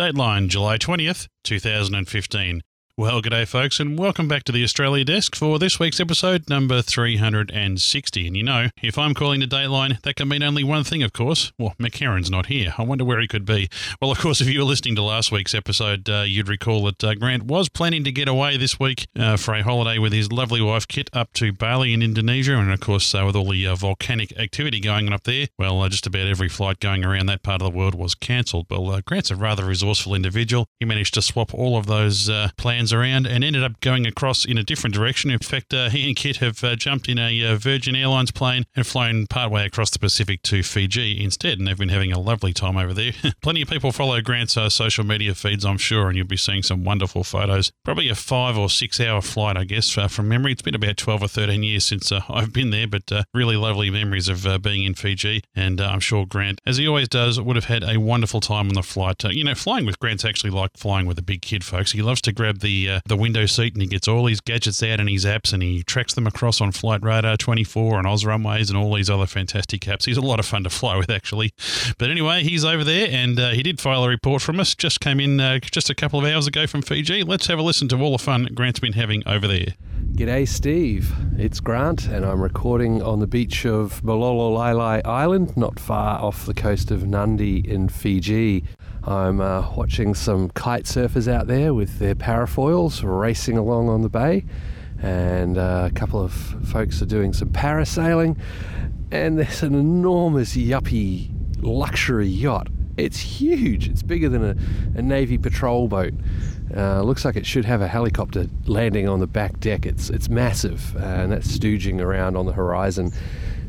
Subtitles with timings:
[0.00, 2.62] Dateline July 20th, 2015.
[3.00, 6.82] Well, g'day, folks, and welcome back to the Australia Desk for this week's episode number
[6.82, 8.26] 360.
[8.26, 11.14] And you know, if I'm calling the Dateline, that can mean only one thing, of
[11.14, 11.50] course.
[11.58, 12.74] Well, McHerron's not here.
[12.76, 13.70] I wonder where he could be.
[14.02, 17.02] Well, of course, if you were listening to last week's episode, uh, you'd recall that
[17.02, 20.30] uh, Grant was planning to get away this week uh, for a holiday with his
[20.30, 22.58] lovely wife Kit up to Bali in Indonesia.
[22.58, 25.80] And of course, uh, with all the uh, volcanic activity going on up there, well,
[25.80, 28.66] uh, just about every flight going around that part of the world was cancelled.
[28.68, 30.66] Well, Grant's a rather resourceful individual.
[30.78, 32.28] He managed to swap all of those
[32.58, 35.30] plans around and ended up going across in a different direction.
[35.30, 38.64] In fact, uh, he and Kit have uh, jumped in a uh, Virgin Airlines plane
[38.74, 42.52] and flown partway across the Pacific to Fiji instead, and they've been having a lovely
[42.52, 43.12] time over there.
[43.42, 46.62] Plenty of people follow Grant's uh, social media feeds, I'm sure, and you'll be seeing
[46.62, 47.72] some wonderful photos.
[47.84, 50.52] Probably a five or six hour flight, I guess, uh, from memory.
[50.52, 54.28] It's been about 12 or 13 years since I've been there, but really lovely memories
[54.28, 55.42] of being in Fiji.
[55.54, 58.74] And I'm sure Grant, as he always does, would have had a wonderful time on
[58.74, 59.22] the flight.
[59.24, 61.92] you know, flying with Grant's actually like flying with a big kid, folks.
[61.92, 65.00] He loves to grab the the window seat and he gets all his gadgets out
[65.00, 68.78] and his apps and he tracks them across on Flight Radar 24 and OzRunways and
[68.78, 70.06] all these other fantastic apps.
[70.06, 71.52] He's a lot of fun to fly with, actually.
[71.98, 74.74] But anyway, he's over there and uh, he did file a report from us.
[74.74, 77.22] Just came in uh, just a couple of hours ago from Fiji.
[77.22, 79.74] Let's have a listen to all the fun Grant's been having over there.
[80.12, 81.12] G'day, Steve.
[81.38, 86.52] It's Grant, and I'm recording on the beach of Malololailai Island, not far off the
[86.52, 88.64] coast of Nadi in Fiji.
[89.04, 94.10] I'm uh, watching some kite surfers out there with their parafoils racing along on the
[94.10, 94.44] bay,
[95.02, 98.38] and uh, a couple of folks are doing some parasailing.
[99.10, 101.30] And there's an enormous yuppie
[101.62, 102.68] luxury yacht.
[102.96, 103.88] It's huge.
[103.88, 106.12] It's bigger than a, a Navy patrol boat.
[106.76, 109.86] Uh, looks like it should have a helicopter landing on the back deck.
[109.86, 113.12] It's it's massive, uh, and that's stooging around on the horizon.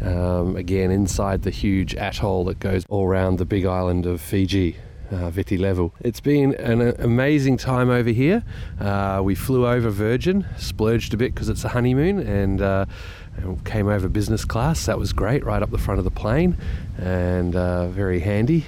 [0.00, 4.76] Um, again, inside the huge atoll that goes all around the big island of Fiji
[5.10, 5.90] uh, Viti Levu.
[6.00, 8.44] It's been an amazing time over here.
[8.80, 12.86] Uh, we flew over Virgin, splurged a bit because it's a honeymoon, and, uh,
[13.36, 14.86] and, came over business class.
[14.86, 16.56] That was great, right up the front of the plane,
[16.98, 18.66] and uh, very handy.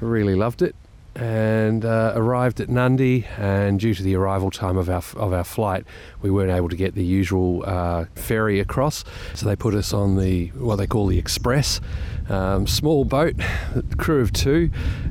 [0.00, 0.74] Really loved it
[1.14, 3.26] and uh, arrived at Nadi.
[3.38, 5.84] And due to the arrival time of our of our flight,
[6.22, 9.04] we weren't able to get the usual uh, ferry across.
[9.34, 11.80] So they put us on the what they call the Express,
[12.28, 13.36] um, small boat,
[13.98, 14.70] crew of two,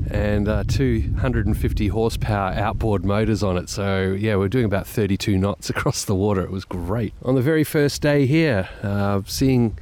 [0.09, 3.69] and uh, 250 horsepower outboard motors on it.
[3.69, 6.41] So yeah, we're doing about 32 knots across the water.
[6.41, 7.13] It was great.
[7.23, 9.77] On the very first day here, uh, seeing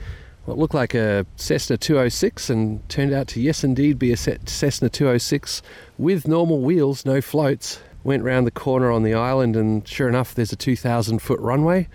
[0.47, 4.87] what looked like a Cessna 206 and turned out to, yes, indeed, be a Cessna
[4.89, 5.61] 206
[5.97, 7.81] with normal wheels, no floats.
[8.05, 11.89] Went round the corner on the island, and sure enough, there's a 2,000 foot runway.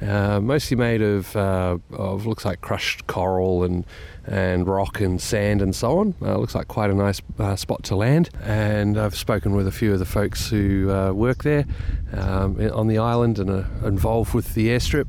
[0.00, 3.84] Uh, mostly made of, uh, of looks like crushed coral and
[4.26, 6.14] and rock and sand and so on.
[6.20, 8.28] Uh, looks like quite a nice uh, spot to land.
[8.42, 11.64] And I've spoken with a few of the folks who uh, work there
[12.12, 15.06] um, on the island and are involved with the airstrip.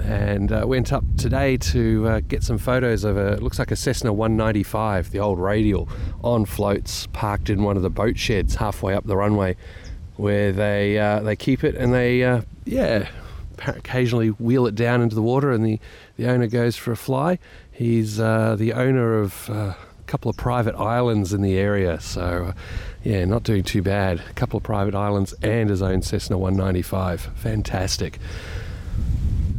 [0.00, 3.76] And uh, went up today to uh, get some photos of a looks like a
[3.76, 5.88] Cessna 195, the old radial,
[6.22, 9.56] on floats, parked in one of the boat sheds halfway up the runway,
[10.16, 13.08] where they uh, they keep it and they yeah
[13.58, 15.80] occasionally wheel it down into the water and the,
[16.16, 17.38] the owner goes for a fly.
[17.70, 19.76] He's uh, the owner of uh, a
[20.06, 22.52] couple of private islands in the area, so uh,
[23.02, 24.20] yeah, not doing too bad.
[24.20, 27.30] A couple of private islands and his own Cessna 195.
[27.34, 28.18] Fantastic.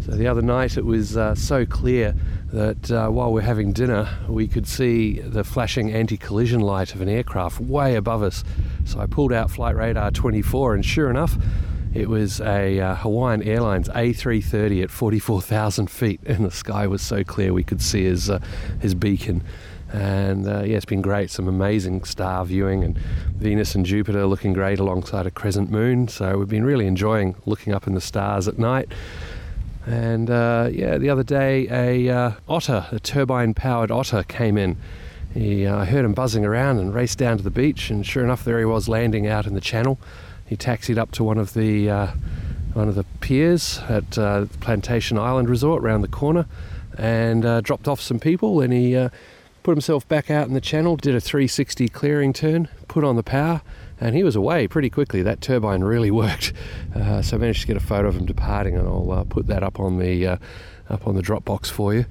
[0.05, 2.15] So the other night it was uh, so clear
[2.53, 7.01] that uh, while we're having dinner, we could see the flashing anti collision light of
[7.01, 8.43] an aircraft way above us.
[8.85, 11.35] So I pulled out Flight Radar 24, and sure enough,
[11.95, 17.23] it was a uh, Hawaiian Airlines A330 at 44,000 feet, and the sky was so
[17.23, 18.39] clear we could see his uh,
[18.81, 19.41] his beacon.
[19.93, 21.31] And uh, yeah, it's been great.
[21.31, 26.09] Some amazing star viewing, and Venus and Jupiter looking great alongside a crescent moon.
[26.09, 28.89] So we've been really enjoying looking up in the stars at night.
[29.85, 34.75] And uh, yeah, the other day a uh, otter, a turbine-powered otter, came in.
[35.33, 38.23] He, uh, I heard him buzzing around and raced down to the beach, and sure
[38.23, 39.97] enough, there he was landing out in the channel
[40.45, 42.07] he taxied up to one of the uh,
[42.73, 46.45] one of the piers at uh, Plantation Island Resort around the corner
[46.97, 48.61] and uh, dropped off some people.
[48.61, 49.09] And he uh,
[49.63, 53.23] put himself back out in the channel, did a 360 clearing turn, put on the
[53.23, 53.61] power,
[53.99, 55.21] and he was away pretty quickly.
[55.21, 56.53] That turbine really worked.
[56.93, 59.47] Uh, so I managed to get a photo of him departing, and I'll uh, put
[59.47, 60.39] that up on the
[60.87, 62.05] up on the Dropbox for you.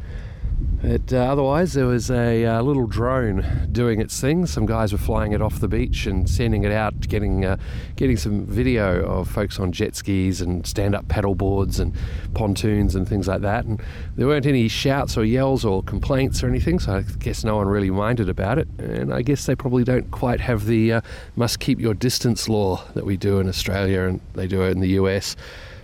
[0.85, 4.45] But uh, otherwise, there was a uh, little drone doing its thing.
[4.45, 7.57] Some guys were flying it off the beach and sending it out, getting uh,
[7.97, 11.95] getting some video of folks on jet skis and stand-up paddle boards and
[12.35, 13.65] pontoons and things like that.
[13.65, 13.83] And
[14.17, 17.67] there weren't any shouts or yells or complaints or anything, so I guess no one
[17.67, 18.69] really minded about it.
[18.79, 21.01] And I guess they probably don't quite have the uh,
[21.35, 24.81] must keep your distance law that we do in Australia and they do it in
[24.81, 25.35] the US.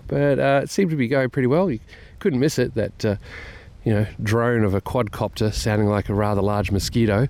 [0.09, 1.71] But uh, it seemed to be going pretty well.
[1.71, 1.81] You
[2.19, 2.75] couldn't miss it.
[2.75, 3.17] That uh,
[3.85, 7.29] you know, drone of a quadcopter sounding like a rather large mosquito.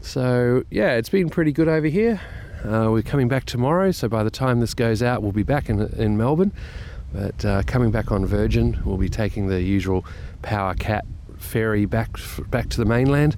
[0.00, 2.20] So, yeah, it's been pretty good over here.
[2.64, 5.68] Uh, we're coming back tomorrow, so by the time this goes out, we'll be back
[5.68, 6.52] in, in Melbourne.
[7.12, 10.04] But uh, coming back on Virgin, we'll be taking the usual
[10.42, 11.04] Power Cat
[11.38, 12.18] ferry back
[12.50, 13.36] back to the mainland.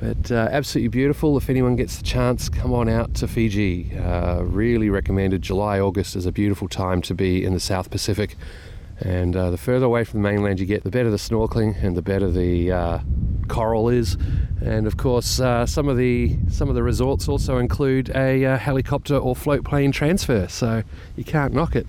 [0.00, 1.36] But uh, absolutely beautiful.
[1.36, 3.96] If anyone gets the chance, come on out to Fiji.
[3.96, 5.42] Uh, really recommended.
[5.42, 8.36] July, August is a beautiful time to be in the South Pacific.
[9.00, 11.96] And uh, the further away from the mainland you get, the better the snorkeling and
[11.96, 12.98] the better the uh,
[13.48, 14.16] coral is.
[14.64, 18.58] And of course, uh, some of the some of the resorts also include a uh,
[18.58, 20.82] helicopter or float plane transfer, so
[21.14, 21.86] you can't knock it.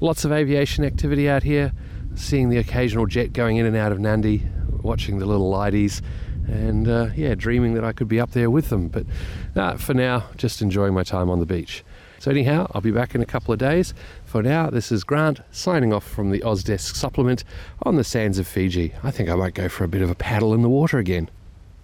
[0.00, 1.72] Lots of aviation activity out here.
[2.14, 4.48] Seeing the occasional jet going in and out of Nadi,
[4.82, 6.00] watching the little lighties,
[6.46, 8.88] and uh, yeah, dreaming that I could be up there with them.
[8.88, 11.84] But for now, just enjoying my time on the beach.
[12.18, 13.94] So, anyhow, I'll be back in a couple of days.
[14.24, 17.44] For now, this is Grant signing off from the Ozdesk supplement
[17.82, 18.94] on the sands of Fiji.
[19.02, 21.30] I think I might go for a bit of a paddle in the water again.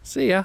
[0.02, 0.44] See ya.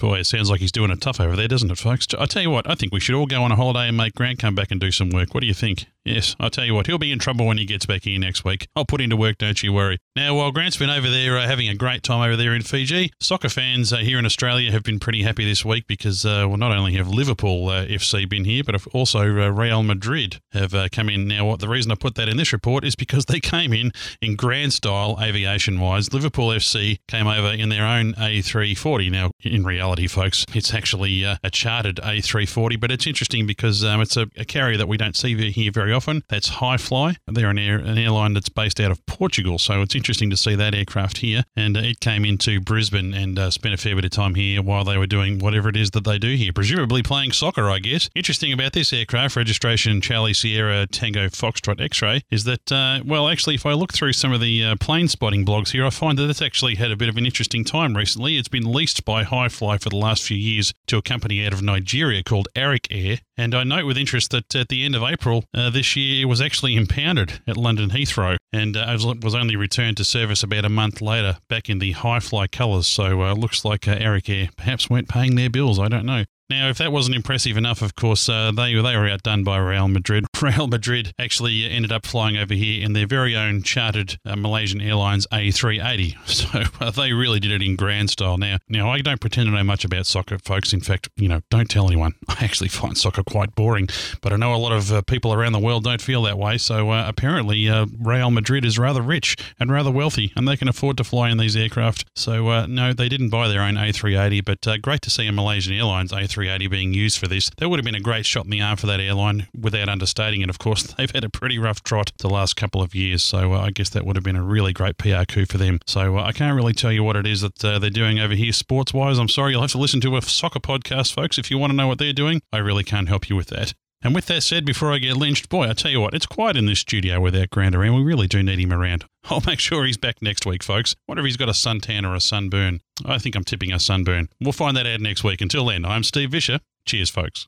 [0.00, 2.06] Boy, it sounds like he's doing it tough over there, doesn't it, folks?
[2.18, 4.14] I tell you what, I think we should all go on a holiday and make
[4.14, 5.34] Grant come back and do some work.
[5.34, 5.84] What do you think?
[6.06, 8.42] Yes, I'll tell you what, he'll be in trouble when he gets back here next
[8.42, 8.66] week.
[8.74, 9.98] I'll put him to work, don't you worry.
[10.16, 13.12] Now, while Grant's been over there uh, having a great time over there in Fiji,
[13.20, 16.56] soccer fans uh, here in Australia have been pretty happy this week because, uh, well,
[16.56, 20.88] not only have Liverpool uh, FC been here, but also uh, Real Madrid have uh,
[20.90, 21.28] come in.
[21.28, 23.92] Now, what the reason I put that in this report is because they came in
[24.22, 26.14] in grand style aviation wise.
[26.14, 29.10] Liverpool FC came over in their own A340.
[29.10, 34.16] Now, in reality, folks, it's actually a chartered A340, but it's interesting because um, it's
[34.16, 36.22] a, a carrier that we don't see here very often.
[36.28, 37.16] That's Hi-Fly.
[37.26, 40.54] They're an, air, an airline that's based out of Portugal, so it's interesting to see
[40.54, 41.42] that aircraft here.
[41.56, 44.62] And uh, it came into Brisbane and uh, spent a fair bit of time here
[44.62, 47.80] while they were doing whatever it is that they do here, presumably playing soccer, I
[47.80, 48.08] guess.
[48.14, 53.56] Interesting about this aircraft, registration Charlie Sierra Tango Foxtrot X-ray, is that, uh, well, actually,
[53.56, 56.30] if I look through some of the uh, plane spotting blogs here, I find that
[56.30, 58.36] it's actually had a bit of an interesting time recently.
[58.36, 61.62] It's been leased by Hi-Fly for the last few years to a company out of
[61.62, 65.44] Nigeria called Arik Air, and I note with interest that at the end of April
[65.54, 69.96] uh, this year, it was actually impounded at London Heathrow and uh, was only returned
[69.96, 72.86] to service about a month later back in the Hi-Fly colours.
[72.86, 74.20] So uh, looks like uh, Air
[74.56, 75.78] perhaps weren't paying their bills.
[75.78, 76.24] I don't know.
[76.50, 79.86] Now, if that wasn't impressive enough, of course, uh, they, they were outdone by Real
[79.86, 80.26] Madrid.
[80.42, 84.80] Real Madrid actually ended up flying over here in their very own chartered uh, Malaysian
[84.80, 86.16] Airlines A380.
[86.40, 88.38] So uh, they really did it in grand style.
[88.38, 90.72] Now, now I don't pretend to know much about soccer, folks.
[90.72, 92.14] In fact, you know, don't tell anyone.
[92.28, 93.88] I actually find soccer quite boring,
[94.22, 96.56] but I know a lot of uh, people around the world don't feel that way.
[96.56, 100.66] So uh, apparently, uh, Real Madrid is rather rich and rather wealthy, and they can
[100.66, 102.06] afford to fly in these aircraft.
[102.16, 106.10] So no, they didn't buy their own A380, but great to see a Malaysian Airlines
[106.12, 107.50] A380 380 being used for this.
[107.58, 110.40] That would have been a great shot in the arm for that airline without understating
[110.40, 110.48] it.
[110.48, 113.60] Of course, they've had a pretty rough trot the last couple of years, so uh,
[113.60, 115.80] I guess that would have been a really great PR coup for them.
[115.86, 118.34] So uh, I can't really tell you what it is that uh, they're doing over
[118.34, 119.18] here sports wise.
[119.18, 121.76] I'm sorry, you'll have to listen to a soccer podcast, folks, if you want to
[121.76, 122.40] know what they're doing.
[122.52, 123.74] I really can't help you with that.
[124.02, 126.56] And with that said, before I get lynched, boy, I tell you what, it's quiet
[126.56, 127.96] in this studio without Grant around.
[127.96, 129.04] We really do need him around.
[129.24, 130.96] I'll make sure he's back next week, folks.
[131.06, 132.80] Wonder if he's got a suntan or a sunburn.
[133.04, 134.28] I think I'm tipping a sunburn.
[134.40, 135.42] We'll find that out next week.
[135.42, 136.60] Until then, I'm Steve Visscher.
[136.86, 137.46] Cheers, folks.